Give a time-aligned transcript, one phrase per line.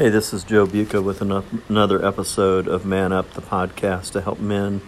[0.00, 4.40] Hey, this is Joe Buca with another episode of Man Up, the podcast to help
[4.40, 4.80] men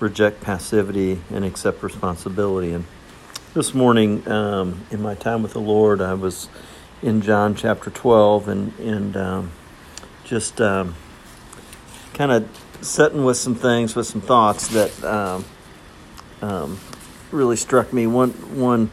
[0.00, 2.72] reject passivity and accept responsibility.
[2.72, 2.86] And
[3.52, 6.48] this morning, um, in my time with the Lord, I was
[7.02, 9.52] in John chapter 12 and, and um,
[10.24, 10.94] just um,
[12.14, 12.48] kind of
[12.80, 15.44] sitting with some things, with some thoughts that um,
[16.40, 16.80] um,
[17.30, 18.06] really struck me.
[18.06, 18.90] One, one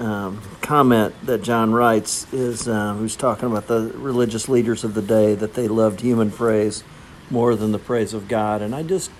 [0.00, 5.02] um, comment that John writes is uh, who's talking about the religious leaders of the
[5.02, 6.82] day that they loved human praise
[7.28, 9.10] more than the praise of God, and I just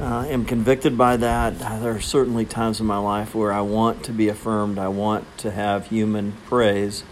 [0.00, 1.58] uh, am convicted by that.
[1.58, 4.78] There are certainly times in my life where I want to be affirmed.
[4.78, 7.04] I want to have human praise.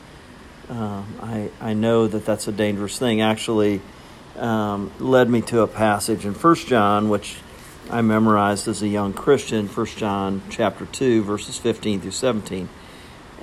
[0.68, 3.20] Uh, I I know that that's a dangerous thing.
[3.20, 3.82] Actually,
[4.36, 7.36] um, led me to a passage in First John, which
[7.88, 12.68] I memorized as a young Christian, 1 John chapter 2, verses 15 through 17,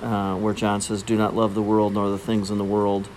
[0.02, 3.08] uh, where John says, Do not love the world nor the things in the world.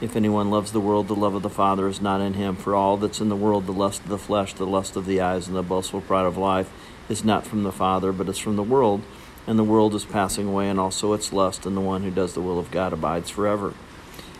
[0.00, 2.56] If anyone loves the world, the love of the Father is not in him.
[2.56, 5.20] For all that's in the world, the lust of the flesh, the lust of the
[5.20, 6.68] eyes, and the boastful pride of life,
[7.08, 9.02] is not from the Father, but is from the world.
[9.46, 12.34] And the world is passing away, and also its lust, and the one who does
[12.34, 13.72] the will of God abides forever.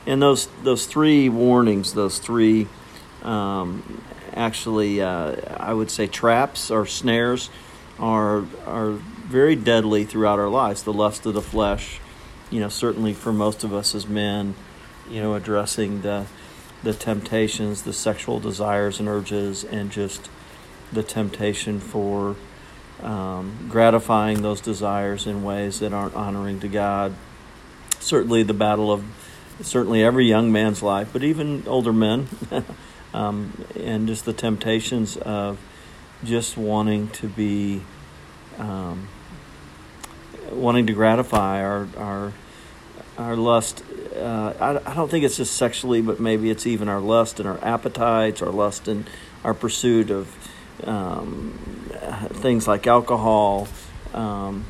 [0.08, 2.66] And those those three warnings, those three
[3.22, 4.02] um,
[4.34, 7.50] actually, uh, I would say traps or snares
[7.98, 10.82] are are very deadly throughout our lives.
[10.82, 12.00] The lust of the flesh,
[12.50, 14.54] you know, certainly for most of us as men,
[15.08, 16.26] you know, addressing the
[16.82, 20.28] the temptations, the sexual desires and urges, and just
[20.92, 22.36] the temptation for
[23.02, 27.14] um, gratifying those desires in ways that aren't honoring to God.
[28.00, 29.04] Certainly, the battle of
[29.60, 32.28] certainly every young man's life, but even older men.
[33.14, 35.58] um, and just the temptations of
[36.24, 37.82] just wanting to be
[38.58, 39.08] um,
[40.50, 42.32] wanting to gratify our our
[43.18, 43.82] our lust.
[44.16, 47.48] Uh, I, I don't think it's just sexually, but maybe it's even our lust and
[47.48, 49.08] our appetites, our lust and
[49.44, 50.28] our pursuit of
[50.84, 51.58] um,
[52.34, 53.68] things like alcohol,
[54.14, 54.64] um,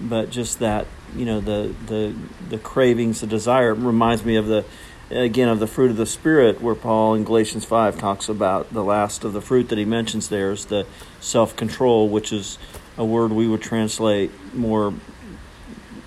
[0.00, 2.14] but just that you know the the
[2.48, 3.74] the cravings, the desire.
[3.74, 4.64] Reminds me of the
[5.10, 8.82] again of the fruit of the spirit where paul in galatians 5 talks about the
[8.82, 10.86] last of the fruit that he mentions there is the
[11.20, 12.58] self-control which is
[12.96, 14.94] a word we would translate more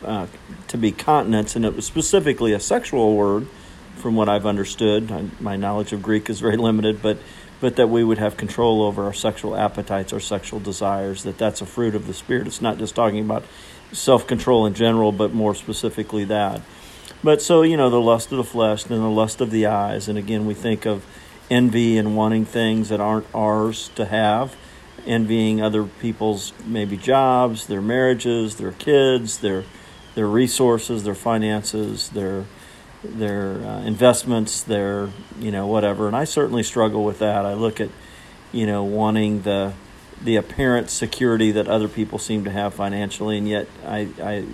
[0.03, 0.27] uh,
[0.67, 3.47] to be continence and it was specifically a sexual word
[3.95, 5.11] from what i've understood.
[5.11, 7.17] I, my knowledge of greek is very limited but
[7.59, 11.61] but that we would have control over our sexual appetites our sexual desires that that's
[11.61, 12.47] a fruit of the spirit.
[12.47, 13.43] It's not just talking about
[13.91, 16.61] self-control in general but more specifically that
[17.23, 20.07] but so, you know, the lust of the flesh, then the lust of the eyes.
[20.07, 21.05] And again, we think of
[21.49, 24.55] envy and wanting things that aren't ours to have,
[25.05, 29.63] envying other people's maybe jobs, their marriages, their kids, their
[30.15, 32.45] their resources, their finances, their
[33.03, 36.07] their uh, investments, their you know whatever.
[36.07, 37.45] And I certainly struggle with that.
[37.45, 37.89] I look at
[38.51, 39.73] you know wanting the
[40.21, 44.45] the apparent security that other people seem to have financially, and yet I, I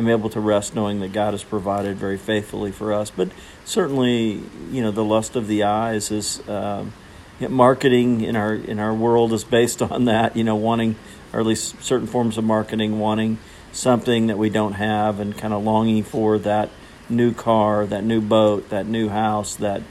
[0.00, 3.10] am able to rest knowing that God has provided very faithfully for us.
[3.10, 3.28] But
[3.64, 6.92] certainly, you know, the lust of the eyes is um,
[7.40, 10.36] marketing in our in our world is based on that.
[10.36, 10.96] You know, wanting
[11.32, 13.38] or at least certain forms of marketing, wanting
[13.72, 16.70] something that we don't have, and kind of longing for that
[17.08, 19.82] new car, that new boat, that new house, that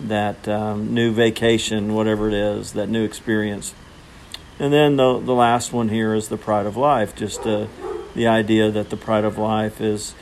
[0.00, 3.74] that um, new vacation, whatever it is, that new experience.
[4.58, 7.68] And then the the last one here is the pride of life, just to
[8.18, 10.12] the idea that the pride of life is,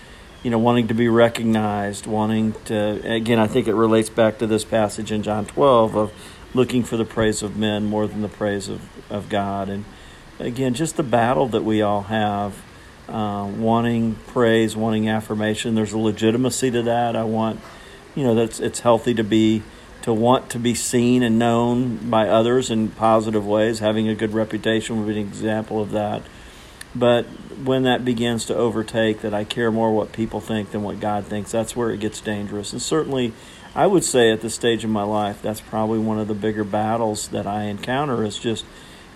[0.43, 4.47] you know, wanting to be recognized, wanting to, again, I think it relates back to
[4.47, 6.13] this passage in John 12 of
[6.53, 9.71] looking for the praise of men more than the praise of, of God.
[9.71, 9.87] And
[10.39, 12.63] again, just the battle that we all have,
[13.09, 15.75] uh, wanting praise, wanting affirmation.
[15.75, 17.17] There's a legitimacy to that.
[17.17, 17.61] I want,
[18.15, 19.63] you know, that's it's healthy to be
[20.03, 23.79] to want to be seen and known by others in positive ways.
[23.79, 26.23] Having a good reputation would be an example of that.
[26.95, 27.27] But
[27.65, 31.25] when that begins to overtake, that I care more what people think than what God
[31.25, 32.73] thinks, that's where it gets dangerous.
[32.73, 33.33] And certainly,
[33.75, 36.65] I would say at this stage of my life, that's probably one of the bigger
[36.65, 38.65] battles that I encounter is just,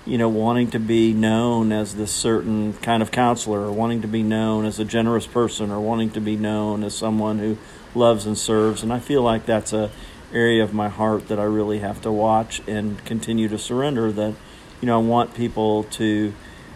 [0.07, 4.09] you know, wanting to be known as this certain kind of counselor, or wanting to
[4.09, 7.59] be known as a generous person, or wanting to be known as someone who
[7.95, 8.83] loves and serves.
[8.83, 9.91] And I feel like that's a
[10.33, 14.13] area of my heart that I really have to watch and continue to surrender.
[14.13, 14.35] That,
[14.81, 16.33] you know, I want people to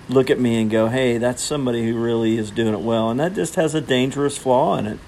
[0.08, 3.10] look at me and go, hey, that's somebody who really is doing it well.
[3.10, 4.98] And that just has a dangerous flaw in it.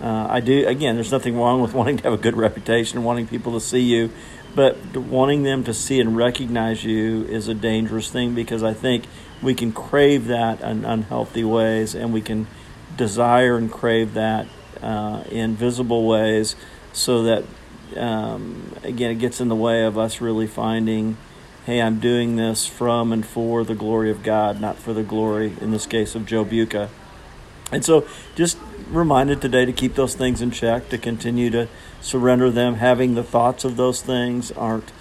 [0.00, 3.26] Uh, I do, again, there's nothing wrong with wanting to have a good reputation, wanting
[3.26, 4.10] people to see you,
[4.54, 9.04] but wanting them to see and recognize you is a dangerous thing because I think
[9.42, 12.46] we can crave that in unhealthy ways and we can
[12.96, 14.46] desire and crave that
[14.80, 16.54] uh, in visible ways
[16.92, 17.44] so that
[17.96, 21.16] um, again it gets in the way of us really finding
[21.66, 25.54] hey i'm doing this from and for the glory of god not for the glory
[25.60, 26.88] in this case of joe buca
[27.72, 28.58] and so just
[28.90, 31.68] reminded today to keep those things in check to continue to
[32.00, 32.76] surrender them.
[32.76, 34.92] Having the thoughts of those things aren't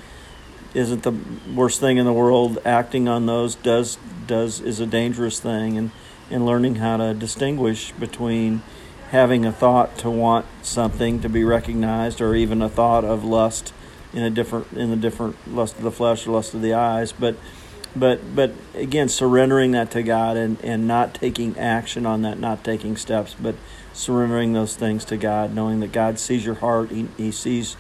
[0.74, 1.13] isn't the
[1.54, 2.57] worst thing in the world.
[2.65, 5.92] Acting on those does does is a dangerous thing and
[6.31, 8.63] and learning how to distinguish between
[9.10, 13.71] having a thought to want something to be recognized or even a thought of lust
[14.13, 17.12] in a different in the different lust of the flesh or lust of the eyes.
[17.12, 17.36] But
[17.95, 22.63] but but again surrendering that to God and and not taking action on that not
[22.63, 23.56] taking steps but
[23.94, 26.92] surrendering those things to God knowing that God sees your heart.
[26.92, 27.75] He, he sees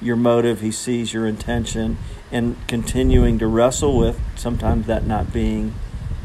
[0.00, 0.60] your motive.
[0.60, 1.98] He sees your intention
[2.30, 5.74] and continuing to wrestle with sometimes that not being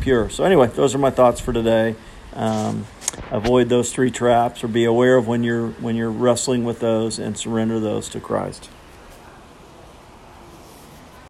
[0.01, 0.29] pure.
[0.29, 1.95] So anyway those are my thoughts for today.
[2.33, 2.87] Um,
[3.29, 7.19] avoid those three traps or be aware of when you're when you're wrestling with those
[7.19, 8.69] and surrender those to Christ